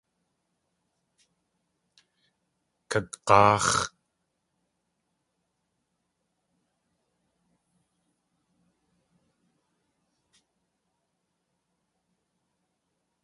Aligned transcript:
Gag̲aax̲! 2.89 3.77